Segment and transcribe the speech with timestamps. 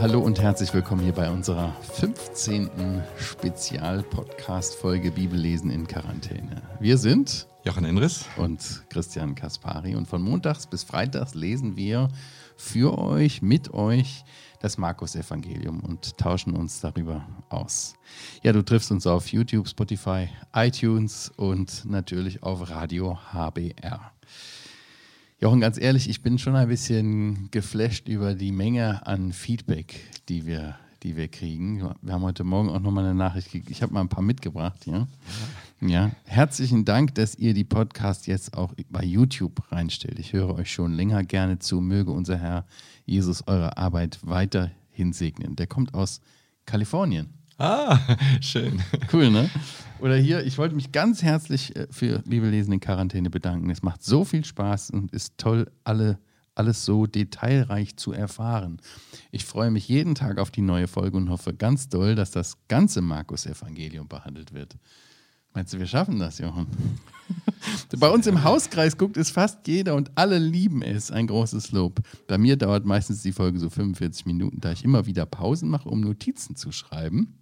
[0.00, 3.02] Hallo und herzlich willkommen hier bei unserer 15.
[3.18, 6.62] Spezial-Podcast-Folge Bibellesen in Quarantäne.
[6.78, 12.08] Wir sind Jochen Enris und Christian Kaspari und von montags bis freitags lesen wir
[12.56, 14.24] für euch, mit euch
[14.60, 17.94] das Markus-Evangelium und tauschen uns darüber aus.
[18.44, 24.12] Ja, du triffst uns auf YouTube, Spotify, iTunes und natürlich auf Radio HBR.
[25.40, 30.46] Jochen, ganz ehrlich, ich bin schon ein bisschen geflasht über die Menge an Feedback, die
[30.46, 31.94] wir, die wir kriegen.
[32.02, 33.70] Wir haben heute Morgen auch nochmal eine Nachricht gekriegt.
[33.70, 34.84] Ich habe mal ein paar mitgebracht.
[34.84, 35.06] Ja?
[35.80, 36.10] ja.
[36.24, 40.18] Herzlichen Dank, dass ihr die Podcast jetzt auch bei YouTube reinstellt.
[40.18, 41.80] Ich höre euch schon länger gerne zu.
[41.80, 42.66] Möge unser Herr
[43.06, 45.54] Jesus eure Arbeit weiterhin segnen.
[45.54, 46.20] Der kommt aus
[46.66, 47.37] Kalifornien.
[47.58, 47.98] Ah,
[48.40, 48.80] schön.
[49.12, 49.50] Cool, ne?
[49.98, 53.68] Oder hier, ich wollte mich ganz herzlich äh, für Bibellesen in Quarantäne bedanken.
[53.68, 56.20] Es macht so viel Spaß und ist toll, alle,
[56.54, 58.80] alles so detailreich zu erfahren.
[59.32, 62.58] Ich freue mich jeden Tag auf die neue Folge und hoffe ganz doll, dass das
[62.68, 64.76] ganze Markus-Evangelium behandelt wird.
[65.52, 66.68] Meinst du, wir schaffen das, Jochen?
[67.98, 71.10] Bei uns im Hauskreis guckt es fast jeder und alle lieben es.
[71.10, 71.98] Ein großes Lob.
[72.28, 75.88] Bei mir dauert meistens die Folge so 45 Minuten, da ich immer wieder Pausen mache,
[75.88, 77.37] um Notizen zu schreiben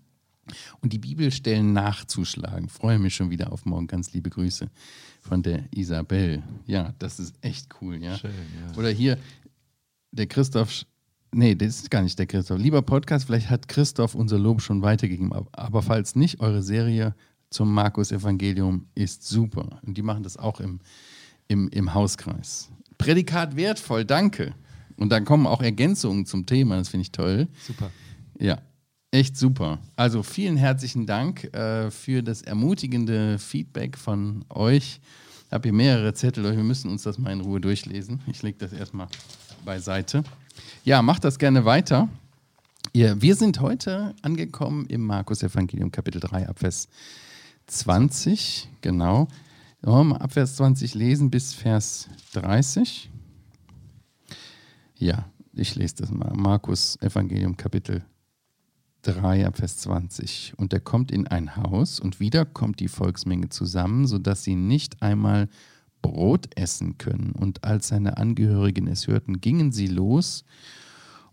[0.80, 2.69] und die Bibelstellen nachzuschlagen.
[2.69, 3.86] Freue mich schon wieder auf morgen.
[3.86, 4.69] Ganz liebe Grüße
[5.20, 6.42] von der Isabel.
[6.66, 8.16] Ja, das ist echt cool, ja.
[8.16, 8.78] Schön, ja.
[8.78, 9.19] Oder hier
[10.12, 10.86] der Christoph.
[11.33, 12.58] Nee, das ist gar nicht der Christoph.
[12.58, 15.33] Lieber Podcast, vielleicht hat Christoph unser Lob schon weitergegeben.
[15.53, 17.14] Aber falls nicht, eure Serie
[17.50, 19.81] zum Markus-Evangelium ist super.
[19.83, 20.81] Und die machen das auch im,
[21.48, 22.70] im, im Hauskreis.
[22.98, 24.55] Prädikat wertvoll, danke.
[24.97, 27.48] Und dann kommen auch Ergänzungen zum Thema, das finde ich toll.
[27.66, 27.91] Super.
[28.38, 28.62] Ja,
[29.17, 29.78] Echt super.
[29.97, 35.00] Also vielen herzlichen Dank äh, für das ermutigende Feedback von euch.
[35.47, 38.20] Ich habe hier mehrere Zettel, wir müssen uns das mal in Ruhe durchlesen.
[38.27, 39.09] Ich lege das erstmal
[39.64, 40.22] beiseite.
[40.84, 42.11] Ja, macht das gerne weiter.
[42.92, 46.87] Ja, wir sind heute angekommen im Markus Evangelium Kapitel 3 Abvers
[47.69, 48.69] 20.
[48.82, 49.28] Genau.
[49.81, 53.09] Wollen wir Abvers 20 lesen bis Vers 30?
[54.99, 55.25] Ja,
[55.55, 56.34] ich lese das mal.
[56.34, 58.16] Markus Evangelium Kapitel 3.
[59.06, 60.55] 3 ab Vers 20.
[60.56, 65.00] Und er kommt in ein Haus und wieder kommt die Volksmenge zusammen, sodass sie nicht
[65.00, 65.49] einmal
[66.03, 67.33] Brot essen können.
[67.33, 70.44] Und als seine Angehörigen es hörten, gingen sie los,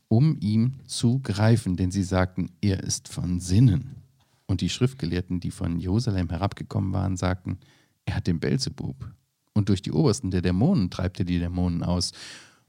[0.08, 3.96] um ihm zu greifen, denn sie sagten, er ist von Sinnen.
[4.46, 7.58] Und die Schriftgelehrten, die von Jerusalem herabgekommen waren, sagten,
[8.06, 8.96] er hat den Belzebub.
[9.54, 12.12] Und durch die Obersten der Dämonen treibt er die Dämonen aus.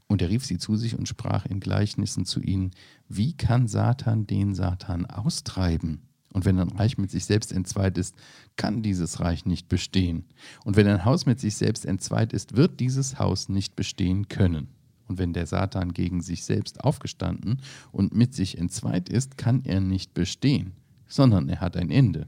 [0.07, 2.73] Und er rief sie zu sich und sprach in Gleichnissen zu ihnen,
[3.09, 6.03] wie kann Satan den Satan austreiben?
[6.33, 8.17] Und wenn ein Reich mit sich selbst entzweit ist,
[8.57, 10.25] kann dieses Reich nicht bestehen.
[10.65, 14.69] Und wenn ein Haus mit sich selbst entzweit ist, wird dieses Haus nicht bestehen können.
[15.07, 17.61] Und wenn der Satan gegen sich selbst aufgestanden
[17.93, 20.73] und mit sich entzweit ist, kann er nicht bestehen,
[21.07, 22.27] sondern er hat ein Ende.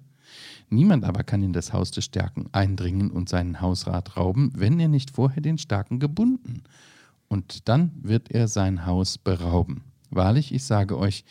[0.71, 4.89] Niemand aber kann in das Haus des Stärken eindringen und seinen Hausrat rauben, wenn er
[4.89, 6.63] nicht vorher den Starken gebunden
[7.29, 9.83] und dann wird er sein Haus berauben.
[10.11, 11.25] Wahrlich, ich sage euch,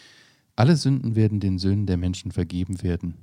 [0.56, 3.16] alle Sünden werden den Söhnen der Menschen vergeben werden,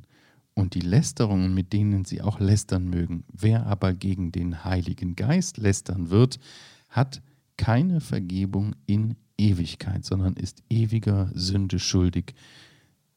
[0.55, 3.25] und die Lästerungen, mit denen sie auch lästern mögen.
[3.33, 6.39] Wer aber gegen den Heiligen Geist lästern wird,
[6.89, 7.23] hat
[7.57, 12.35] keine Vergebung in Ewigkeit, sondern ist ewiger Sünde schuldig,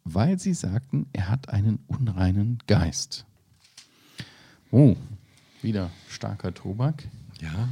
[0.03, 3.25] weil sie sagten, er hat einen unreinen Geist.
[4.71, 4.95] Oh,
[5.61, 7.03] wieder starker Tobak.
[7.41, 7.69] Ja.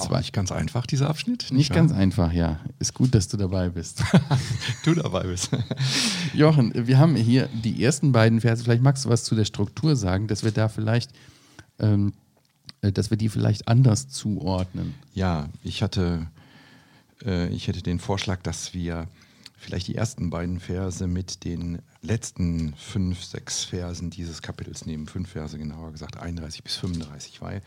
[0.00, 1.42] Auch nicht ganz einfach, dieser Abschnitt.
[1.42, 2.60] Nicht, nicht ganz einfach, ja.
[2.78, 4.02] Ist gut, dass du dabei bist.
[4.84, 5.50] du dabei bist.
[6.34, 8.62] Jochen, wir haben hier die ersten beiden Verse.
[8.62, 11.10] Vielleicht magst du was zu der Struktur sagen, dass wir da vielleicht,
[11.78, 12.12] ähm,
[12.82, 14.94] äh, dass wir die vielleicht anders zuordnen.
[15.14, 16.26] Ja, ich hatte,
[17.24, 19.08] äh, ich hätte den Vorschlag, dass wir
[19.60, 25.06] vielleicht die ersten beiden Verse mit den letzten fünf, sechs Versen dieses Kapitels nehmen.
[25.06, 27.62] Fünf Verse genauer gesagt, 31 bis 35, weil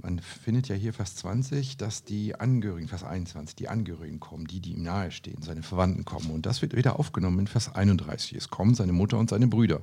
[0.00, 4.60] man findet ja hier Vers 20, dass die Angehörigen, Vers 21, die Angehörigen kommen, die,
[4.60, 6.30] die ihm nahestehen, seine Verwandten kommen.
[6.30, 8.34] Und das wird wieder aufgenommen in Vers 31.
[8.34, 9.82] Es kommen seine Mutter und seine Brüder.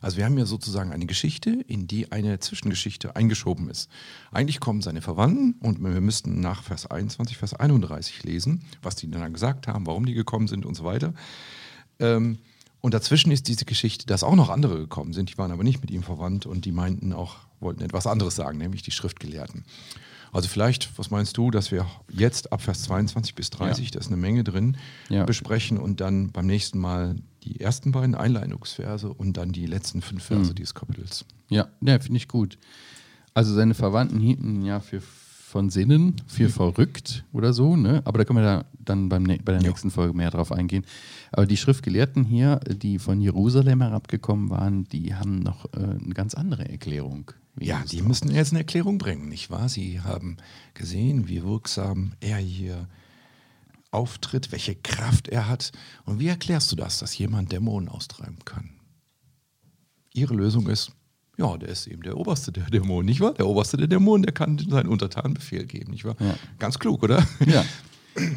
[0.00, 3.90] Also wir haben hier sozusagen eine Geschichte, in die eine Zwischengeschichte eingeschoben ist.
[4.32, 9.10] Eigentlich kommen seine Verwandten und wir müssten nach Vers 21, Vers 31 lesen, was die
[9.10, 11.14] dann gesagt haben, warum die gekommen sind und so weiter.
[11.98, 12.38] Ähm,
[12.88, 15.82] und dazwischen ist diese Geschichte, dass auch noch andere gekommen sind, die waren aber nicht
[15.82, 19.66] mit ihm verwandt und die meinten auch, wollten etwas anderes sagen, nämlich die Schriftgelehrten.
[20.32, 23.90] Also vielleicht, was meinst du, dass wir jetzt ab Vers 22 bis 30, ja.
[23.90, 24.78] da ist eine Menge drin,
[25.10, 25.26] ja.
[25.26, 30.24] besprechen und dann beim nächsten Mal die ersten beiden Einleitungsverse und dann die letzten fünf
[30.24, 30.54] Verse mhm.
[30.54, 31.26] dieses Kapitels.
[31.50, 32.56] Ja, ja finde ich gut.
[33.34, 35.02] Also seine Verwandten hielten ihn ja für
[35.48, 38.02] von Sinnen, für verrückt oder so, ne?
[38.04, 40.84] Aber da können wir da dann beim, bei der nächsten Folge mehr drauf eingehen.
[41.32, 46.34] Aber die Schriftgelehrten hier, die von Jerusalem herabgekommen waren, die haben noch äh, eine ganz
[46.34, 47.32] andere Erklärung.
[47.58, 49.70] Ja, die müssen jetzt eine Erklärung bringen, nicht wahr?
[49.70, 50.36] Sie haben
[50.74, 52.86] gesehen, wie wirksam er hier
[53.90, 55.72] auftritt, welche Kraft er hat.
[56.04, 58.70] Und wie erklärst du das, dass jemand Dämonen austreiben kann?
[60.12, 60.92] Ihre Lösung ist,
[61.38, 63.32] ja, der ist eben der Oberste der Dämonen, nicht wahr?
[63.34, 66.16] Der Oberste der Dämonen, der kann seinen Untertanen Befehl geben, nicht wahr?
[66.18, 66.34] Ja.
[66.58, 67.24] Ganz klug, oder?
[67.46, 67.64] Ja,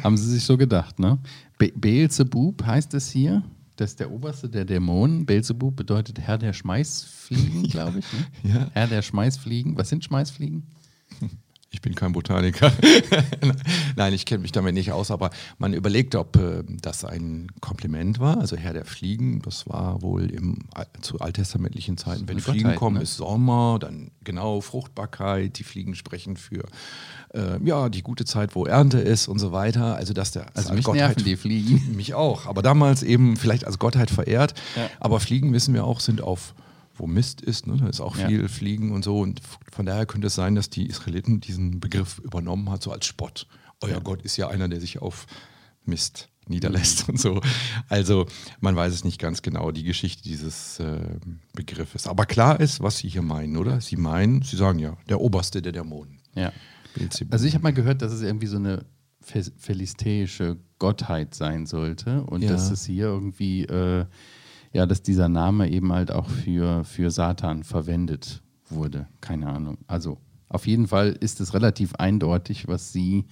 [0.02, 1.18] haben sie sich so gedacht, ne?
[1.58, 3.42] Be Beelzebub heißt es hier,
[3.76, 5.26] das ist der Oberste der Dämonen.
[5.26, 8.06] Beelzebub bedeutet Herr der Schmeißfliegen, glaube ich.
[8.12, 8.54] Ne?
[8.54, 8.70] Ja.
[8.72, 9.76] Herr der Schmeißfliegen.
[9.76, 10.62] Was sind Schmeißfliegen?
[11.72, 12.70] Ich bin kein Botaniker.
[13.96, 18.20] Nein, ich kenne mich damit nicht aus, aber man überlegt, ob äh, das ein Kompliment
[18.20, 18.38] war.
[18.38, 20.58] Also Herr der Fliegen, das war wohl im,
[21.00, 22.28] zu alttestamentlichen Zeiten.
[22.28, 23.02] Wenn Fliegen Gottheit, kommen, ne?
[23.02, 25.58] ist Sommer, dann genau Fruchtbarkeit.
[25.58, 26.64] Die Fliegen sprechen für
[27.32, 29.96] äh, ja, die gute Zeit, wo Ernte ist und so weiter.
[29.96, 31.96] Also, dass der Also als mich nerven die Fliegen.
[31.96, 34.52] Mich auch, aber damals eben vielleicht als Gottheit verehrt.
[34.76, 34.90] Ja.
[35.00, 36.54] Aber Fliegen, wissen wir auch, sind auf,
[37.02, 37.76] wo Mist ist, ne?
[37.76, 38.28] da ist auch Ja.
[38.28, 39.18] viel Fliegen und so.
[39.20, 39.40] Und
[39.72, 43.46] von daher könnte es sein, dass die Israeliten diesen Begriff übernommen hat, so als Spott.
[43.80, 45.26] Euer Gott ist ja einer, der sich auf
[45.84, 47.14] Mist niederlässt Mhm.
[47.14, 47.40] und so.
[47.88, 48.26] Also
[48.60, 51.00] man weiß es nicht ganz genau, die Geschichte dieses äh,
[51.54, 52.06] Begriffes.
[52.06, 53.80] Aber klar ist, was Sie hier meinen, oder?
[53.80, 56.20] Sie meinen, Sie sagen ja, der Oberste der Dämonen.
[56.34, 56.52] Ja.
[56.94, 57.32] Beelzebub.
[57.32, 58.84] Also ich habe mal gehört, dass es irgendwie so eine
[59.56, 62.50] philistäische Gottheit sein sollte und Ja.
[62.50, 64.04] dass es hier irgendwie, äh,
[64.72, 69.06] ja, dass dieser Name eben halt auch für, für Satan verwendet wurde.
[69.20, 69.78] Keine Ahnung.
[69.86, 73.24] Also auf jeden Fall ist es relativ eindeutig, was Sie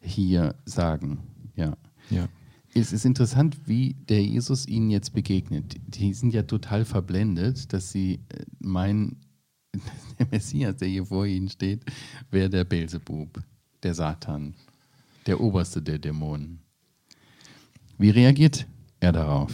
[0.00, 1.18] hier sagen.
[1.56, 1.76] Ja.
[2.10, 2.28] ja.
[2.74, 5.76] Es ist interessant, wie der Jesus ihnen jetzt begegnet.
[5.86, 9.20] Die sind ja total verblendet, dass sie äh, meinen,
[10.18, 11.84] der Messias, der hier vor ihnen steht,
[12.30, 13.40] wäre der Beelzebub,
[13.82, 14.54] der Satan,
[15.26, 16.60] der Oberste der Dämonen.
[17.96, 18.66] Wie reagiert
[18.98, 19.52] er darauf?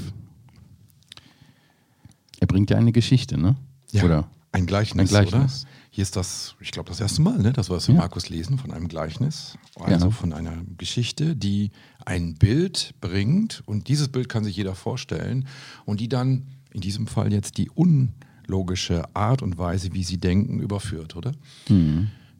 [2.40, 3.56] Er bringt ja eine Geschichte, ne?
[3.92, 4.28] Ja, Oder?
[4.52, 5.62] ein Gleichnis, Ein Gleichnis.
[5.62, 5.70] oder?
[5.90, 7.94] Hier ist das, ich glaube, das erste Mal, ne, dass wir das Ja.
[7.94, 10.10] Markus lesen von einem Gleichnis, also Ja.
[10.12, 11.70] von einer Geschichte, die
[12.04, 15.46] ein Bild bringt und dieses Bild kann sich jeder vorstellen
[15.84, 20.60] und die dann in diesem Fall jetzt die unlogische Art und Weise, wie sie denken,
[20.60, 21.32] überführt, oder?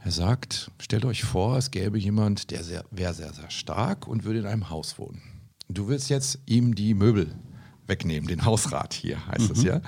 [0.03, 4.25] Er sagt, stellt euch vor, es gäbe jemand, der sehr- wäre sehr, sehr stark und
[4.25, 5.21] würde in einem Haus wohnen.
[5.69, 7.35] Du willst jetzt ihm die Möbel
[7.91, 9.83] wegnehmen, den Hausrat hier, heißt es ja.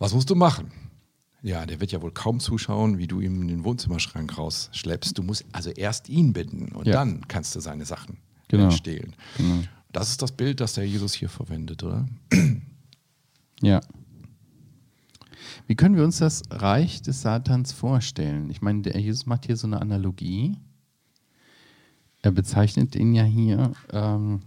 [0.00, 0.72] Was musst du machen?
[1.42, 5.16] Ja, der wird ja wohl kaum zuschauen, wie du ihm den Wohnzimmerschrank rausschleppst.
[5.16, 6.94] Du musst also erst ihn bitten und Ja.
[6.94, 8.16] dann kannst du seine Sachen
[8.48, 8.70] Genau.
[8.70, 9.14] stehlen.
[9.92, 12.06] Das ist das Bild, das der Jesus hier verwendet, oder?
[13.62, 13.80] Ja.
[15.68, 18.50] Wie können wir uns das Reich des Satans vorstellen?
[18.50, 20.56] Ich meine, der Jesus macht hier so eine Analogie.
[22.22, 24.42] Er bezeichnet ihn ja hier ähm,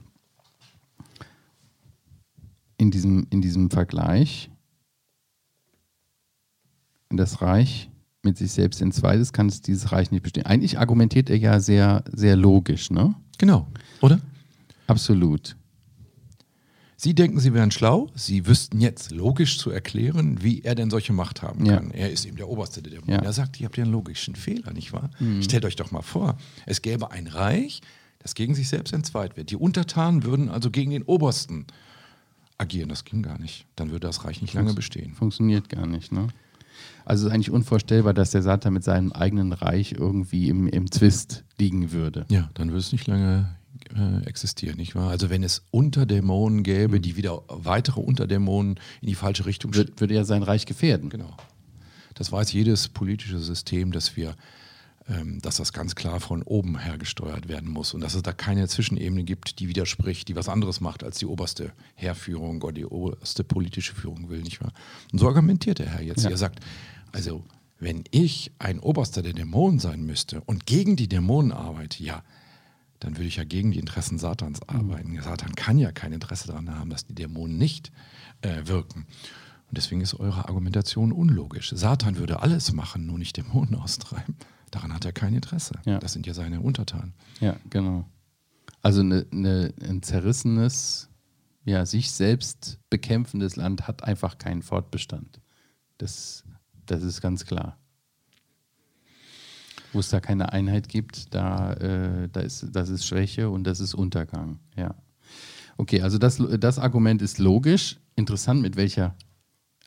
[2.80, 4.50] in, diesem, in diesem Vergleich.
[7.12, 7.90] Das Reich
[8.24, 10.46] mit sich selbst in zweites kann es dieses Reich nicht bestehen.
[10.46, 13.16] Eigentlich argumentiert er ja sehr, sehr logisch, ne?
[13.38, 13.68] Genau,
[14.02, 14.20] oder?
[14.88, 15.56] Absolut.
[16.98, 18.10] Sie denken, Sie wären schlau.
[18.14, 21.78] Sie wüssten jetzt logisch zu erklären, wie er denn solche Macht haben Ja.
[21.78, 21.92] kann.
[21.92, 23.16] Er ist eben der Oberste der Dämonen.
[23.16, 23.22] Ja.
[23.22, 25.10] Er sagt, ihr habt ja einen logischen Fehler, nicht wahr?
[25.42, 27.80] Stellt euch doch mal vor, es gäbe ein Reich,
[28.20, 29.50] das gegen sich selbst entzweit wird.
[29.50, 31.68] Die Untertanen würden also gegen den Obersten
[32.60, 32.90] agieren.
[32.90, 33.66] Das ging gar nicht.
[33.76, 35.14] Dann würde das Reich nicht lange bestehen.
[35.14, 36.28] Funktioniert gar nicht, ne?
[37.06, 40.92] Also es ist eigentlich unvorstellbar, dass der Satan mit seinem eigenen Reich irgendwie im, im
[40.92, 42.26] Zwist liegen würde.
[42.30, 43.58] Ja, dann würde es nicht lange
[43.96, 45.10] äh, existieren, nicht wahr?
[45.10, 50.14] Also wenn es Unterdämonen gäbe, die wieder weitere Unterdämonen in die falsche Richtung Würde, würde
[50.14, 51.10] er sein Reich gefährden.
[51.10, 51.36] Genau.
[52.14, 54.36] Das weiß jedes politische System, dass wir,
[55.42, 58.68] dass das ganz klar von oben her gesteuert werden muss und dass es da keine
[58.68, 63.44] Zwischenebene gibt, die widerspricht, die was anderes macht, als die oberste Heerführung oder die oberste
[63.44, 64.72] politische Führung will, nicht wahr?
[65.12, 66.24] Und so argumentiert der Herr jetzt.
[66.24, 66.30] Ja.
[66.30, 66.60] Er sagt,
[67.12, 67.44] also
[67.80, 72.22] wenn ich ein Oberster der Dämonen sein müsste und gegen die Dämonen arbeite, ja,
[73.00, 75.20] dann würde ich ja gegen die Interessen Satans arbeiten.
[75.22, 77.92] Satan kann ja kein Interesse daran haben, dass die Dämonen nicht
[78.42, 79.08] äh, wirken.
[79.70, 81.72] Und deswegen ist eure Argumentation unlogisch.
[81.74, 84.36] Satan würde alles machen, nur nicht Dämonen austreiben.
[84.72, 85.76] Daran hat er kein Interesse.
[85.86, 86.00] Ja.
[86.00, 87.14] Das sind ja seine Untertanen.
[87.40, 88.06] Ja, genau.
[88.82, 91.10] Also eine, eine, ein zerrissenes,
[91.66, 95.40] ja, sich selbst bekämpfendes Land hat einfach keinen Fortbestand.
[95.98, 96.44] Das,
[96.86, 97.78] das ist ganz klar.
[99.92, 103.80] Wo es da keine Einheit gibt, da, äh, da ist, das ist Schwäche und das
[103.80, 104.60] ist Untergang.
[104.76, 104.96] Ja.
[105.78, 107.98] Okay, also das, das Argument ist logisch.
[108.16, 109.16] Interessant, mit welcher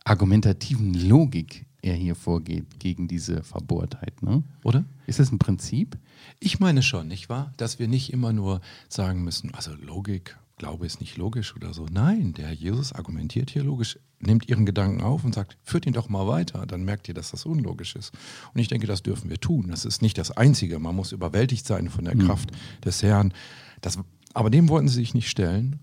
[0.04, 4.42] argumentativen Logik er hier vorgeht gegen diese Verbohrtheit, ne?
[4.62, 4.84] Oder?
[5.06, 5.98] Ist das ein Prinzip?
[6.38, 7.52] Ich meine schon, nicht wahr?
[7.56, 11.86] Dass wir nicht immer nur sagen müssen, also Logik, Glaube ist nicht logisch oder so.
[11.90, 15.92] Nein, der Herr Jesus argumentiert hier logisch, nimmt Ihren Gedanken auf und sagt, führt ihn
[15.92, 18.12] doch mal weiter, dann merkt ihr, dass das unlogisch ist.
[18.54, 19.68] Und ich denke, das dürfen wir tun.
[19.68, 20.78] Das ist nicht das Einzige.
[20.78, 22.26] Man muss überwältigt sein von der Mhm.
[22.26, 22.52] Kraft
[22.84, 23.34] des Herrn.
[23.80, 23.98] Das,
[24.34, 25.80] aber dem wollten sie sich nicht stellen.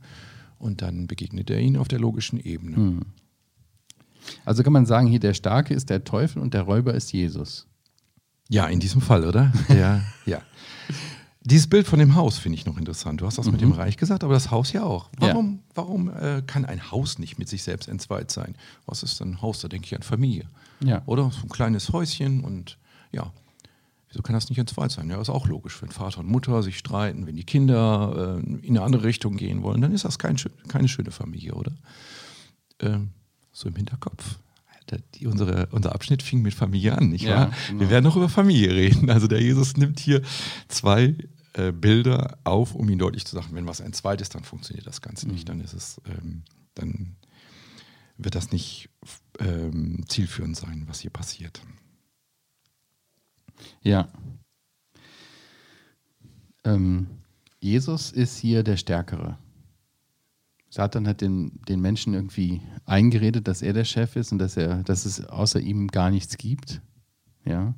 [0.59, 2.77] Und dann begegnet er ihnen auf der logischen Ebene.
[2.77, 3.01] Mhm.
[4.45, 7.67] Also kann man sagen, hier der Starke ist der Teufel und der Räuber ist Jesus.
[8.49, 9.53] Ja, in diesem Fall, oder?
[9.69, 10.41] Ja, ja.
[11.41, 13.21] Dieses Bild von dem Haus finde ich noch interessant.
[13.21, 15.09] Du hast das mit dem Reich gesagt, aber das Haus ja auch.
[15.21, 15.29] Ja.
[15.29, 18.55] Warum, warum äh, kann ein Haus nicht mit sich selbst entzweit sein?
[18.85, 19.61] Was ist denn ein Haus?
[19.61, 20.49] Da denke ich an Familie.
[20.83, 21.01] Ja.
[21.05, 22.77] Oder so ein kleines Häuschen und
[23.11, 23.31] ja,
[24.09, 25.09] wieso kann das nicht entzweit sein?
[25.09, 25.81] Ja, ist auch logisch.
[25.81, 29.63] Wenn Vater und Mutter sich streiten, wenn die Kinder äh, in eine andere Richtung gehen
[29.63, 31.71] wollen, dann ist das kein, keine schöne Familie, oder?
[32.81, 33.11] Ähm,
[33.59, 34.39] so im Hinterkopf.
[35.15, 37.51] Die, unsere, unser Abschnitt fing mit Familie an, nicht Ja, wahr?
[37.67, 37.81] genau.
[37.81, 39.09] Wir werden noch über Familie reden.
[39.11, 40.23] Also der Jesus nimmt hier
[40.67, 41.15] zwei
[41.53, 45.01] äh, Bilder auf, um ihn deutlich zu sagen, wenn was ein zweites, dann funktioniert das
[45.01, 45.43] Ganze nicht.
[45.43, 45.45] Mhm.
[45.45, 47.17] Dann ist es, ähm, dann
[48.17, 48.89] wird das nicht
[49.39, 51.61] ähm, zielführend sein, was hier passiert.
[53.83, 54.07] Ja.
[56.63, 57.07] Ähm,
[57.59, 59.37] Jesus ist hier der Stärkere.
[60.69, 64.83] Satan hat den, den Menschen irgendwie eingeredet, dass er der Chef ist und dass, er,
[64.83, 66.81] dass es außer ihm gar nichts gibt.
[67.43, 67.73] Ja.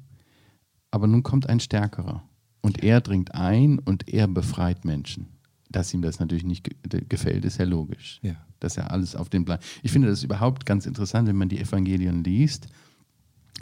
[0.91, 2.23] Aber nun kommt ein Stärkerer.
[2.61, 5.27] Und er dringt ein und er befreit Menschen.
[5.69, 8.19] Dass ihm das natürlich nicht ge gefällt, ist ja logisch.
[8.21, 8.35] Ja.
[8.59, 9.59] Dass er alles auf den Plan.
[9.83, 12.67] Ich finde das überhaupt ganz interessant, wenn man die Evangelien liest,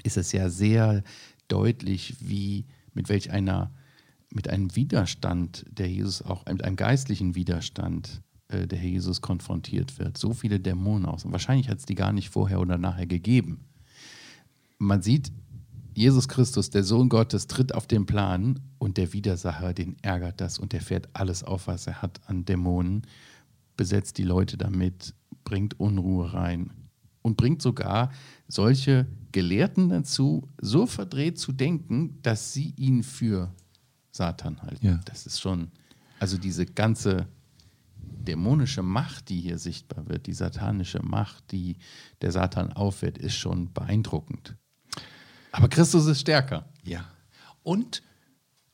[0.04, 1.04] ist es ja sehr
[1.48, 3.72] deutlich, wie mit welch einer,
[4.32, 10.00] mit einem Widerstand, der Jesus auch, mit einem geistlichen Widerstand, äh, der Herr Jesus konfrontiert
[10.00, 10.18] wird.
[10.18, 11.24] So viele Dämonen aus.
[11.24, 13.66] Und wahrscheinlich hat es die gar nicht vorher oder nachher gegeben.
[14.80, 15.32] Man sieht,
[15.94, 20.58] Jesus Christus, der Sohn Gottes, tritt auf den Plan und der Widersacher, den ärgert das
[20.58, 23.04] und der fährt alles auf, was er hat an Dämonen,
[23.78, 25.14] besetzt die Leute damit,
[25.44, 26.72] bringt Unruhe rein
[27.22, 28.12] und bringt sogar
[28.48, 33.54] solche Gelehrten dazu, so verdreht zu denken, dass sie ihn für
[34.12, 34.86] Satan halten.
[34.86, 35.00] Ja.
[35.06, 35.70] Das ist schon,
[36.20, 37.28] also diese ganze
[38.20, 41.78] dämonische Macht, die hier sichtbar wird, die satanische Macht, die
[42.22, 44.56] der Satan aufwährt, ist schon beeindruckend.
[45.52, 46.70] Aber Christus ist stärker.
[46.84, 47.06] Ja.
[47.64, 48.04] Und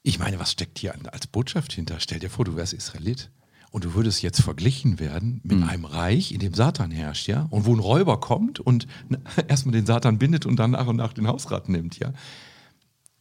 [0.04, 2.00] ich meine, was steckt hier als Botschaft hinter?
[2.00, 3.32] Stell dir vor, du wärst Israelit
[3.72, 7.66] und du würdest jetzt verglichen werden mit einem Reich, in dem Satan herrscht, ja, und
[7.66, 8.88] wo ein Räuber kommt und
[9.48, 12.14] erstmal den Satan bindet und dann nach und nach den Hausrat nimmt, ja.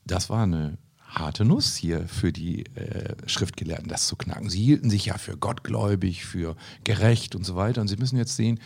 [0.05, 0.79] Das war eine
[1.15, 4.51] harte Nuss hier für die äh, Schriftgelehrten, das zu knacken.
[4.51, 7.81] Sie hielten sich ja für gottgläubig, für gerecht und so weiter.
[7.81, 8.61] Und sie müssen jetzt sehen,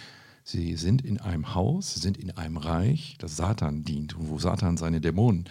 [0.44, 4.38] sie sind in einem Haus, sie sind in einem Reich, das Satan dient und wo
[4.38, 5.44] Satan seine Dämonen.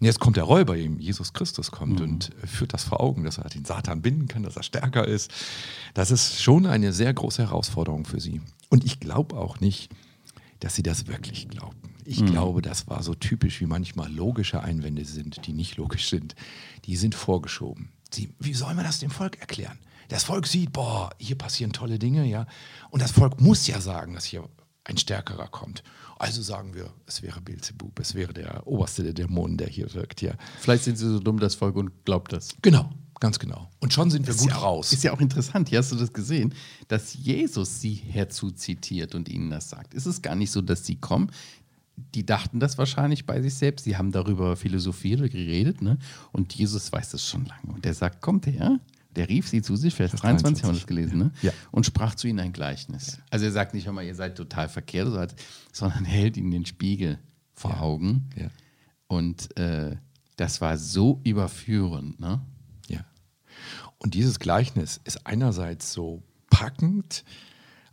[0.00, 3.24] Und jetzt kommt der Räuber eben, Jesus Christus kommt und äh, führt das vor Augen,
[3.24, 5.30] dass er den Satan binden kann, dass er stärker ist.
[5.94, 8.40] Das ist schon eine sehr große Herausforderung für sie.
[8.68, 9.90] Und ich glaube auch nicht,
[10.58, 11.90] dass sie das wirklich glaubten.
[12.04, 16.34] Ich glaube, das war so typisch, wie manchmal logische Einwände sind, die nicht logisch sind.
[16.84, 17.92] Die sind vorgeschoben.
[18.12, 19.78] Sie, wie soll man das dem Volk erklären?
[20.08, 22.46] Das Volk sieht, boah, hier passieren tolle Dinge, ja.
[22.90, 24.48] Und das Volk muss ja sagen, dass hier
[24.84, 25.82] ein Stärkerer kommt.
[26.18, 30.20] Also sagen wir, es wäre Beelzebub, es wäre der oberste der Dämonen, der hier wirkt,
[30.20, 30.34] ja.
[30.58, 32.56] Vielleicht sind sie so dumm, das Volk, und glaubt das.
[32.60, 32.90] Genau,
[33.20, 33.70] ganz genau.
[33.78, 34.92] Und schon sind wir Ist gut ja raus.
[34.92, 36.54] Ist ja auch interessant, hier hast du das gesehen,
[36.88, 39.94] dass Jesus sie herzuzitiert und ihnen das sagt.
[39.94, 41.30] Es ist gar nicht so, dass sie kommen.
[42.14, 43.84] Die dachten das wahrscheinlich bei sich selbst.
[43.84, 45.82] Sie haben darüber philosophiert oder geredet.
[45.82, 45.98] Ne?
[46.32, 47.74] Und Jesus weiß das schon lange.
[47.74, 48.80] Und der sagt, kommt her.
[49.16, 51.32] Der rief sie zu sich, Vers 23 haben wir das gelesen, ne?
[51.42, 51.50] Ja.
[51.72, 53.18] und sprach zu ihnen ein Gleichnis.
[53.28, 55.34] Also er sagt nicht, hör mal, ihr seid total verkehrt,
[55.72, 57.18] sondern hält ihnen den Spiegel
[57.52, 58.30] vor Augen.
[58.36, 58.46] Ja.
[59.08, 59.96] Und äh,
[60.36, 62.20] das war so überführend.
[62.20, 62.40] Ne?
[62.88, 63.04] Ja.
[63.98, 67.24] Und dieses Gleichnis ist einerseits so packend,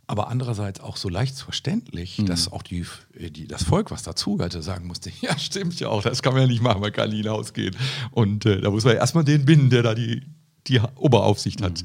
[0.08, 2.84] aber andererseits auch so leicht verständlich, dass auch die,
[3.14, 6.42] äh, die, das Volk, was dazugehörte, sagen musste, ja, stimmt ja auch, das kann man
[6.42, 7.76] ja nicht machen, man kann nie hinausgehen.
[8.10, 10.22] Und äh, da muss man erstmal den binden, der da die,
[10.66, 11.84] die Oberaufsicht hat.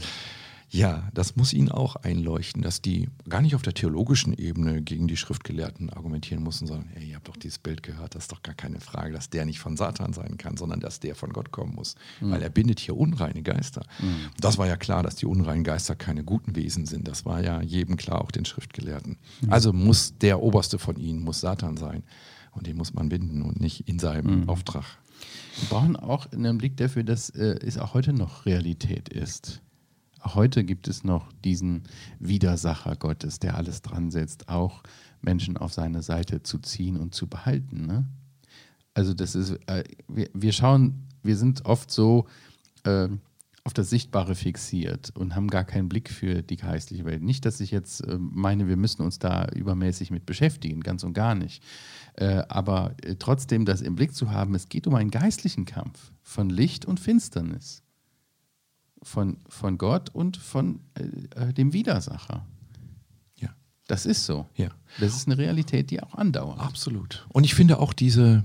[0.73, 5.07] Ja, das muss ihnen auch einleuchten, dass die gar nicht auf der theologischen Ebene gegen
[5.07, 8.41] die Schriftgelehrten argumentieren mussten, sondern, hey, ihr habt doch dieses Bild gehört, das ist doch
[8.41, 11.51] gar keine Frage, dass der nicht von Satan sein kann, sondern dass der von Gott
[11.51, 13.85] kommen muss, weil er bindet hier unreine Geister.
[14.39, 17.07] Das war ja klar, dass die unreinen Geister keine guten Wesen sind.
[17.07, 19.17] Das war ja jedem klar, auch den Schriftgelehrten.
[19.49, 22.01] Also muss der Oberste von ihnen, muss Satan sein.
[22.51, 24.85] Und den muss man binden und nicht in seinem Auftrag.
[25.59, 29.61] Wir brauchen auch einen Blick dafür, dass äh, es auch heute noch Realität ist.
[30.23, 31.83] Heute gibt es noch diesen
[32.19, 34.83] Widersacher Gottes, der alles dran setzt, auch
[35.21, 37.85] Menschen auf seine Seite zu ziehen und zu behalten.
[37.85, 38.05] Ne?
[38.93, 42.27] Also das ist, äh, wir, wir schauen, wir sind oft so
[42.83, 43.09] äh,
[43.65, 47.23] auf das Sichtbare fixiert und haben gar keinen Blick für die geistliche Welt.
[47.23, 51.13] Nicht, dass ich jetzt äh, meine, wir müssen uns da übermäßig mit beschäftigen, ganz und
[51.13, 51.63] gar nicht.
[52.15, 56.11] Äh, aber äh, trotzdem das im Blick zu haben, es geht um einen geistlichen Kampf
[56.21, 57.82] von Licht und Finsternis,
[59.03, 62.45] von, von Gott und von äh, äh, dem Widersacher.
[63.39, 63.49] Ja.
[63.87, 64.47] Das ist so.
[64.55, 64.69] Ja.
[64.99, 66.59] Das ist eine Realität, die auch andauert.
[66.59, 67.25] Absolut.
[67.29, 68.43] Und ich finde auch diese,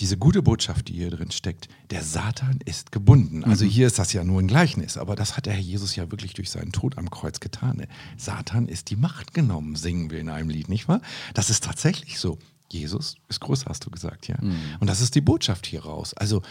[0.00, 3.44] diese gute Botschaft, die hier drin steckt, der Satan ist gebunden.
[3.44, 3.70] Also Mhm.
[3.70, 6.34] hier ist das ja nur ein Gleichnis, aber das hat der Herr Jesus ja wirklich
[6.34, 7.78] durch seinen Tod am Kreuz getan.
[7.78, 7.88] ne?
[8.18, 11.00] Satan ist die Macht genommen, singen wir in einem Lied, nicht wahr?
[11.34, 12.38] Das ist tatsächlich so.
[12.70, 14.36] Jesus ist größer, hast du gesagt, ja.
[14.40, 14.56] Mhm.
[14.80, 16.12] Und das ist die Botschaft hier raus.
[16.14, 16.42] Also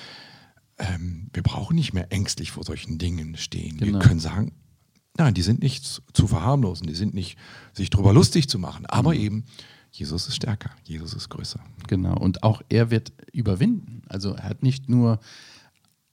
[0.77, 3.77] ähm, wir brauchen nicht mehr ängstlich vor solchen Dingen stehen.
[3.77, 4.00] Genau.
[4.00, 4.51] Wir können sagen,
[5.17, 7.38] nein, die sind nicht zu- verharmlosen, die sind nicht
[7.74, 9.20] sich drüber lustig zu machen, aber Mhm.
[9.20, 9.44] eben
[9.91, 11.62] Jesus ist stärker, Jesus ist größer.
[11.88, 12.17] Genau.
[12.17, 14.01] Und auch er wird überwinden.
[14.10, 15.20] Also er hat nicht nur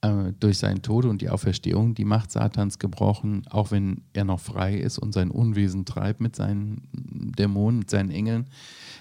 [0.01, 4.39] äh, durch seinen Tod und die Auferstehung die Macht Satans gebrochen, auch wenn er noch
[4.39, 8.47] frei ist und sein Unwesen treibt mit seinen Dämonen, mit seinen Engeln,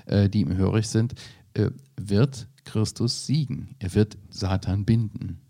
[0.06, 1.14] äh, die ihm hörig sind,
[1.54, 3.76] äh, wird Christus siegen.
[3.78, 5.40] Er wird Satan binden.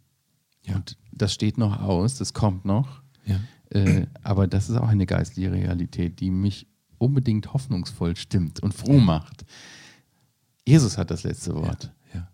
[0.66, 0.76] Ja.
[0.76, 3.02] Und das steht noch aus, das kommt noch.
[3.24, 3.40] Ja.
[3.70, 6.66] Äh, aber das ist auch eine geistliche Realität, die mich
[6.98, 9.44] unbedingt hoffnungsvoll stimmt und froh macht.
[10.66, 12.28] Jesus hat das letzte Wort, Ja.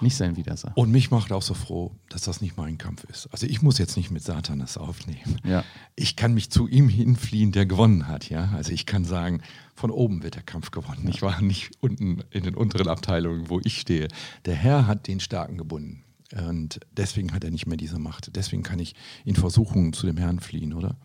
[0.00, 0.76] nicht sein Widersacher.
[0.78, 3.26] Und mich macht auch so froh, dass das nicht mein Kampf ist.
[3.32, 5.36] Also ich muss jetzt nicht mit Satan das aufnehmen.
[5.44, 5.64] Ja.
[5.96, 8.30] Ich kann mich zu ihm hinfliehen, der gewonnen hat.
[8.30, 8.50] Ja?
[8.54, 9.42] Also ich kann sagen,
[9.74, 11.06] von oben wird der Kampf gewonnen.
[11.08, 14.08] Ich war nicht unten in den unteren Abteilungen, wo ich stehe.
[14.46, 16.04] Der Herr hat den Starken gebunden.
[16.32, 18.34] Und deswegen hat er nicht mehr diese Macht.
[18.34, 20.96] Deswegen kann ich in Versuchungen zu dem Herrn fliehen, oder?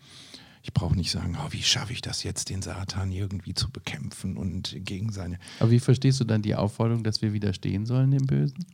[0.62, 4.36] Ich brauche nicht sagen, oh, wie schaffe ich das jetzt, den Satan irgendwie zu bekämpfen
[4.36, 8.26] und gegen seine Aber wie verstehst du dann die Aufforderung, dass wir widerstehen sollen dem
[8.26, 8.66] Bösen?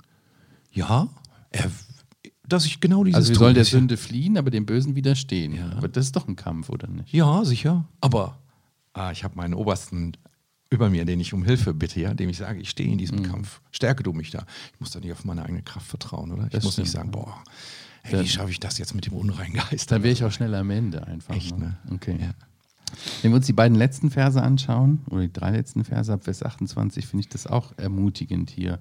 [0.72, 1.08] Ja,
[1.50, 1.70] er,
[2.48, 5.54] dass ich genau dieses Also wir sollen der ja- Sünde fliehen, aber dem Bösen widerstehen.
[5.54, 5.72] Ja.
[5.72, 7.12] Aber das ist doch ein Kampf, oder nicht?
[7.12, 7.88] Ja, sicher.
[8.00, 8.38] Aber
[8.92, 10.16] ah, ich habe meinen Obersten
[10.70, 12.98] über mir, den ich um Hilfe bitte, ja, dem ich sage, ich stehe in Mhm.
[12.98, 13.60] diesem Kampf.
[13.70, 14.44] Stärke du mich da.
[14.74, 16.44] Ich muss da nicht auf meine eigene Kraft vertrauen, oder?
[16.44, 17.22] Ich Das muss nicht stimmt, sagen, ja.
[17.24, 17.44] boah,
[18.02, 19.90] hey, wie schaffe ich das jetzt mit dem unreinen Geist?
[19.92, 21.34] Dann wäre ich auch schnell am Ende einfach.
[21.34, 21.76] Echt, ne?
[21.92, 22.16] Okay.
[22.20, 22.30] Ja.
[23.22, 26.44] Wenn wir uns die beiden letzten Verse anschauen, oder die drei letzten Verse ab Vers
[26.44, 28.78] 28, finde ich das auch ermutigend hier,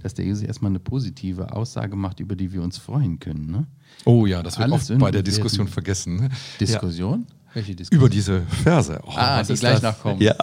[0.00, 3.50] dass der Jesus erstmal eine positive Aussage macht, über die wir uns freuen können.
[3.50, 3.66] Ne?
[4.04, 6.16] Oh ja, das wird Alles oft Sünden bei der Diskussion vergessen.
[6.16, 6.28] Ne?
[6.60, 6.68] Diskussion?
[6.68, 7.26] Ja, Diskussion?
[7.90, 9.00] Über diese Verse.
[9.04, 9.96] Oh, Ah, die ist gleich das?
[9.96, 10.20] noch kommen.
[10.20, 10.34] Ja,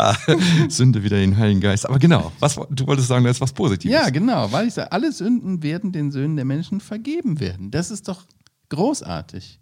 [0.69, 1.85] Sünde wieder den Heiligen Geist.
[1.87, 3.93] Aber genau, was, du wolltest sagen, da ist was Positives.
[3.93, 7.71] Ja, genau, weil ich sage, alle Sünden werden den Söhnen der Menschen vergeben werden.
[7.71, 8.25] Das ist doch
[8.69, 9.59] großartig.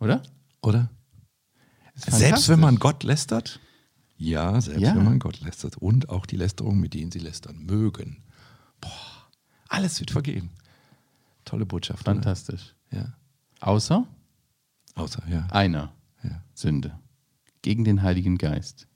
[0.00, 0.22] Oder?
[0.62, 0.90] Oder?
[1.94, 3.60] Selbst wenn man Gott lästert?
[4.18, 4.94] Ja, selbst Ja.
[4.96, 5.76] wenn man Gott lästert.
[5.76, 8.22] Und auch die Lästerung, mit denen sie lästern mögen.
[8.80, 8.90] Boah,
[9.68, 10.50] alles wird vergeben.
[11.44, 12.02] Tolle Botschaft.
[12.02, 12.14] oder?
[12.14, 12.74] Fantastisch.
[12.90, 13.14] Ja.
[13.60, 14.06] Außer
[14.94, 15.46] Außer, ja.
[15.50, 15.92] einer
[16.30, 16.42] ja.
[16.54, 16.98] Sünde
[17.62, 18.86] gegen den Heiligen Geist.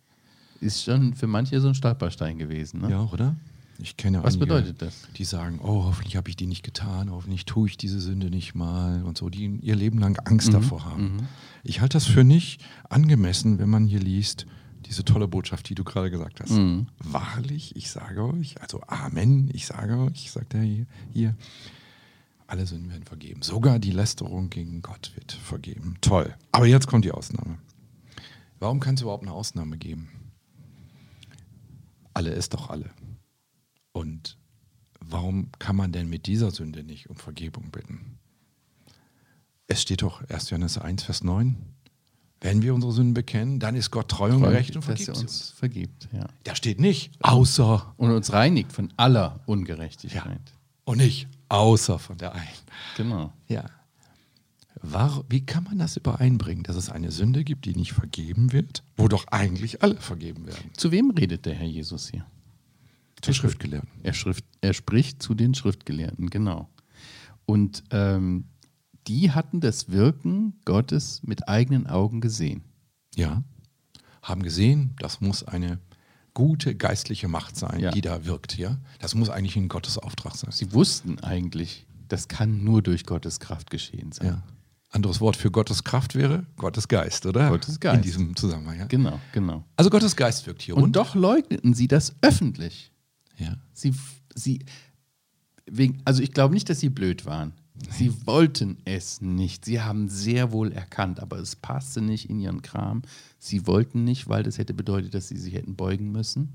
[0.61, 2.83] Ist schon für manche so ein Stolperstein gewesen.
[2.83, 2.91] Ne?
[2.91, 3.37] Ja, oder?
[3.79, 5.09] Ich kenne Was einige, bedeutet das?
[5.17, 8.55] Die sagen, oh, hoffentlich habe ich die nicht getan, hoffentlich tue ich diese Sünde nicht
[8.55, 11.27] mal und so, die ihr Leben lang Angst Mhm, davor haben.
[11.65, 14.47] Ich halte das für nicht angemessen, wenn man hier liest,
[14.87, 16.51] diese tolle Botschaft, die du gerade gesagt hast.
[16.51, 16.89] Mhm.
[16.99, 21.35] Wahrlich, ich sage euch, also Amen, ich sage euch, sagt er hier, hier,
[22.51, 23.43] alle Sünden werden vergeben.
[23.43, 25.97] Sogar die Lästerung gegen Gott wird vergeben.
[26.01, 26.35] Toll.
[26.53, 27.59] Aber jetzt kommt die Ausnahme.
[28.59, 30.09] Warum kann es überhaupt eine Ausnahme geben?
[32.13, 32.91] Alle ist doch alle.
[33.93, 34.37] Und
[35.01, 38.19] warum kann man denn mit dieser Sünde nicht um Vergebung bitten?
[39.67, 40.51] Es steht doch 1.
[40.51, 41.57] Johannes 1, Vers 9.
[42.41, 45.05] Wenn wir unsere Sünden bekennen, dann ist Gott treu und gerecht und dass er vergibt
[45.07, 45.51] sie uns uns.
[45.51, 46.09] vergibt.
[46.13, 46.27] Ja.
[46.45, 50.41] Da steht nicht, außer Und uns reinigt von aller Ungerechtigkeit.
[50.85, 52.49] und nicht außer von der einen.
[52.97, 53.33] Genau.
[53.49, 53.65] Ja.
[54.83, 58.83] War, wie kann man das übereinbringen, dass es eine Sünde gibt, die nicht vergeben wird,
[58.97, 60.71] wo doch eigentlich alle vergeben werden?
[60.75, 62.25] Zu wem redet der Herr Jesus hier?
[63.21, 63.91] Zu Schriftgelehrten.
[64.03, 66.71] Er, schrift, er spricht zu den Schriftgelehrten, genau.
[67.45, 68.47] Und ähm,
[69.07, 72.65] die hatten das Wirken Gottes mit eigenen Augen gesehen.
[73.15, 73.43] Ja.
[74.23, 75.79] Haben gesehen, das muss eine
[76.41, 77.91] gute geistliche Macht sein, Ja.
[77.91, 78.57] die da wirkt.
[78.57, 78.79] Ja?
[78.99, 80.51] Das muss eigentlich ein Gottes Auftrag sein.
[80.53, 84.27] Sie wussten eigentlich, das kann nur durch Gottes Kraft geschehen sein.
[84.27, 84.43] Ja.
[84.89, 87.51] Anderes Wort für Gottes Kraft wäre Gottes Geist, oder?
[87.51, 87.97] Gottes Geist.
[87.97, 88.79] In diesem Zusammenhang.
[88.79, 88.87] Ja?
[88.87, 89.65] Genau, genau.
[89.77, 90.77] Also Gottes Geist wirkt hier.
[90.79, 92.91] Und, doch leugneten sie das öffentlich.
[93.37, 93.57] Ja.
[93.75, 93.95] Sie,
[94.35, 94.65] sie,
[95.67, 97.53] wegen, also ich glaube nicht, dass sie blöd waren.
[97.89, 99.65] Sie wollten es nicht.
[99.65, 103.03] Sie haben sehr wohl erkannt, aber es passte nicht in ihren Kram.
[103.39, 106.53] Sie wollten nicht, weil das hätte bedeutet, dass sie sich hätten beugen müssen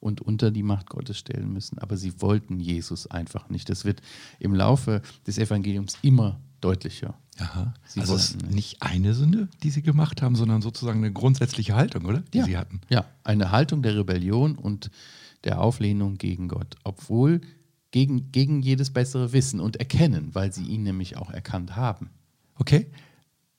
[0.00, 1.78] und unter die Macht Gottes stellen müssen.
[1.78, 3.68] Aber sie wollten Jesus einfach nicht.
[3.68, 4.00] Das wird
[4.38, 7.14] im Laufe des Evangeliums immer deutlicher.
[7.38, 7.74] Aha.
[7.86, 11.12] Sie also es ist wollten nicht eine Sünde, die sie gemacht haben, sondern sozusagen eine
[11.12, 12.20] grundsätzliche Haltung, oder?
[12.32, 12.44] Die ja.
[12.44, 12.80] sie hatten.
[12.88, 14.90] Ja, eine Haltung der Rebellion und
[15.44, 17.40] der Auflehnung gegen Gott, obwohl
[17.90, 22.10] gegen, gegen jedes bessere Wissen und Erkennen, weil sie ihn nämlich auch erkannt haben.
[22.58, 22.86] Okay?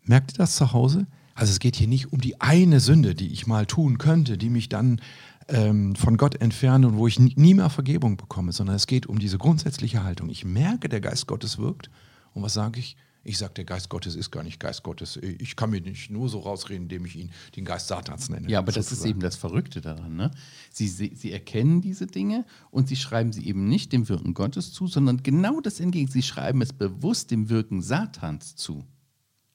[0.04, 1.08] Merkt ihr das zu Hause?
[1.36, 4.50] Also es geht hier nicht um die eine Sünde, die ich mal tun könnte, die
[4.50, 5.02] mich dann
[5.48, 9.08] ähm, von Gott entferne und wo ich nie- nie mehr Vergebung bekomme, sondern es geht
[9.08, 10.30] um diese grundsätzliche Haltung.
[10.30, 11.89] Ich merke, der Geist Gottes wirkt.
[12.34, 12.96] Und was sage ich?
[13.23, 15.15] Ich sage, der Geist Gottes ist gar nicht Geist Gottes.
[15.17, 18.49] Ich kann mir nicht nur so rausreden, indem ich ihn den Geist Satans nenne.
[18.49, 19.10] Ja, aber das ist sozusagen.
[19.12, 20.15] eben das Verrückte daran.
[20.15, 20.31] Ne?
[20.71, 24.73] Sie, sie, sie erkennen diese Dinge und sie schreiben sie eben nicht dem Wirken Gottes
[24.73, 26.10] zu, sondern genau das entgegen.
[26.10, 28.86] Sie schreiben es bewusst dem Wirken Satans zu.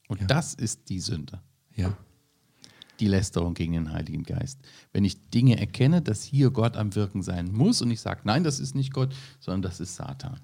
[0.07, 0.26] Und Ja.
[0.29, 1.40] das ist die Sünde.
[1.74, 1.96] Ja.
[3.00, 4.59] die Lästerung gegen den Heiligen Geist.
[4.94, 8.42] Wenn ich Dinge erkenne, dass hier Gott am Wirken sein muss und ich sage, nein,
[8.42, 10.40] das ist nicht Gott, sondern das ist Satan.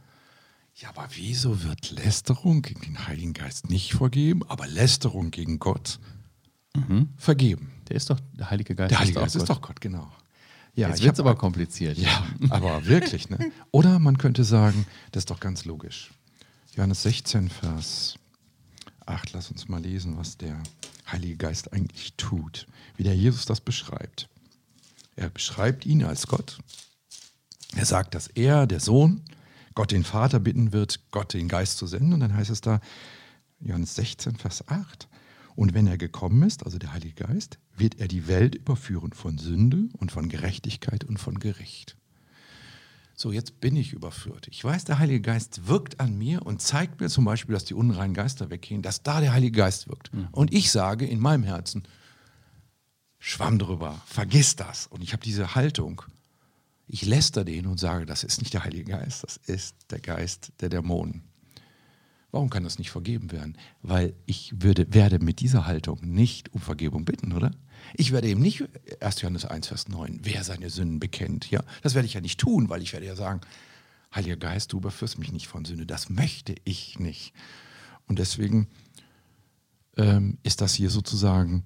[0.74, 6.00] Ja, aber wieso wird Lästerung gegen den Heiligen Geist nicht vergeben, aber Lästerung gegen Gott
[7.16, 7.70] vergeben?
[7.88, 9.56] Der ist doch, der Heilige Geist Der Heilige Geist ist Gott.
[9.58, 10.10] doch Gott, genau.
[10.74, 11.98] Ja, Jetzt wird es aber kompliziert.
[11.98, 13.52] Ja, aber wirklich, ne?
[13.72, 16.10] Oder man könnte sagen, das ist doch ganz logisch.
[16.74, 18.14] Johannes 16, Vers
[19.04, 20.62] 8, lass uns mal lesen, was der
[21.10, 24.30] Heilige Geist eigentlich tut, wie der Jesus das beschreibt.
[25.14, 26.58] Er beschreibt ihn als Gott.
[27.76, 29.20] Er sagt, dass er, der Sohn,
[29.74, 32.12] Gott den Vater bitten wird, Gott den Geist zu senden.
[32.12, 32.80] Und dann heißt es da,
[33.60, 35.08] Johannes 16, Vers 8.
[35.54, 39.38] Und wenn er gekommen ist, also der Heilige Geist, wird er die Welt überführen von
[39.38, 41.96] Sünde und von Gerechtigkeit und von Gericht.
[43.14, 44.48] So, jetzt bin ich überführt.
[44.50, 47.74] Ich weiß, der Heilige Geist wirkt an mir und zeigt mir zum Beispiel, dass die
[47.74, 50.10] unreinen Geister weggehen, dass da der Heilige Geist wirkt.
[50.32, 51.82] Und ich sage in meinem Herzen,
[53.18, 54.86] schwamm drüber, vergiss das.
[54.86, 56.02] Und ich habe diese Haltung.
[56.86, 60.52] Ich läster den und sage, das ist nicht der Heilige Geist, das ist der Geist
[60.60, 61.22] der Dämonen.
[62.32, 63.58] Warum kann das nicht vergeben werden?
[63.82, 67.50] Weil ich würde, werde mit dieser Haltung nicht um Vergebung bitten, oder?
[67.94, 68.64] Ich werde eben nicht,
[69.00, 69.20] 1.
[69.20, 71.50] Johannes 1, Vers 9, wer seine Sünden bekennt.
[71.50, 73.42] Ja, das werde ich ja nicht tun, weil ich werde ja sagen,
[74.14, 75.86] Heiliger Geist, du überführst mich nicht von Sünde.
[75.86, 77.32] Das möchte ich nicht.
[78.06, 78.68] Und deswegen
[79.96, 81.64] ähm, ist das hier sozusagen,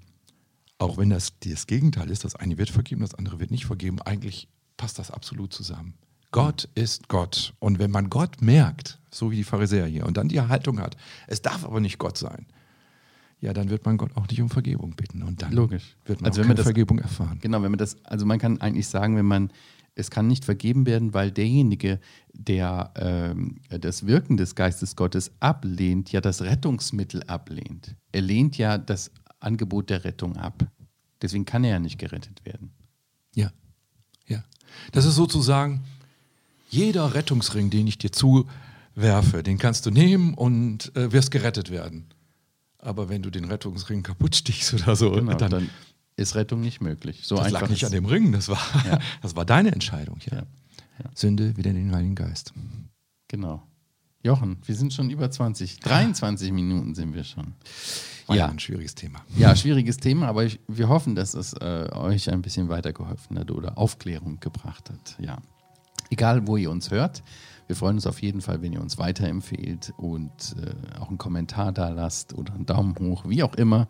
[0.79, 4.01] auch wenn das das Gegenteil ist, das eine wird vergeben, das andere wird nicht vergeben,
[4.03, 5.95] eigentlich passt das absolut zusammen.
[6.33, 7.55] Gott ist Gott.
[7.61, 10.97] Und wenn man Gott merkt, so wie die Pharisäer hier, und dann die Haltung hat,
[11.29, 12.47] es darf aber nicht Gott sein,
[13.41, 15.23] ja, dann wird man Gott auch nicht um Vergebung bitten.
[15.23, 15.97] Und dann Logisch.
[16.05, 17.39] wird man Also wenn man keine das- Vergebung erfahren.
[17.41, 19.51] Genau, wenn man das, also man kann eigentlich sagen, wenn man,
[19.95, 22.01] es kann nicht vergeben werden, weil derjenige,
[22.33, 27.95] der ähm, das Wirken des Geistes Gottes ablehnt, ja das Rettungsmittel ablehnt.
[28.13, 29.11] Er lehnt ja das
[29.41, 30.67] Angebot der Rettung ab.
[31.23, 32.73] Deswegen kann er ja nicht gerettet werden.
[33.35, 33.51] Ja.
[34.93, 35.85] Das ist sozusagen
[36.69, 42.07] jeder Rettungsring, den ich dir zuwerfe, den kannst du nehmen und äh, wirst gerettet werden.
[42.79, 45.71] Aber wenn du den Rettungsring kaputt stichst oder so, Genau, dann, dann
[46.17, 47.21] ist Rettung nicht möglich.
[47.25, 48.99] So das lag nicht an dem Ring, das war, Ja.
[49.23, 50.19] das war deine Entscheidung.
[50.31, 50.39] Ja.
[50.39, 50.43] Ja,
[51.03, 51.11] ja.
[51.15, 52.53] Sünde wieder in den Heiligen Geist.
[53.29, 53.63] Genau.
[54.23, 57.55] Jochen, wir sind schon über 20, 23 Minuten sind wir schon.
[58.27, 58.47] War ja.
[58.47, 58.51] Ja.
[58.51, 59.21] ein schwieriges Thema.
[59.37, 63.51] Ja, schwieriges Thema, aber ich, wir hoffen, dass es äh, euch ein bisschen weitergeholfen hat
[63.51, 65.17] oder Aufklärung gebracht hat.
[65.21, 65.39] Ja.
[66.11, 67.23] Egal, wo ihr uns hört,
[67.67, 71.73] wir freuen uns auf jeden Fall, wenn ihr uns weiterempfehlt und äh, auch einen Kommentar
[71.73, 73.89] da lasst oder einen Daumen hoch, wie auch immer.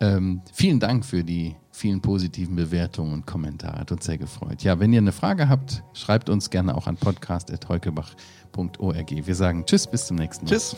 [0.00, 3.80] Ähm, vielen Dank für die vielen positiven Bewertungen und Kommentare.
[3.80, 4.62] Hat uns sehr gefreut.
[4.62, 9.26] Ja, wenn ihr eine Frage habt, schreibt uns gerne auch an podcast.heukebach.org.
[9.26, 10.52] Wir sagen Tschüss, bis zum nächsten Mal.
[10.52, 10.76] Tschüss.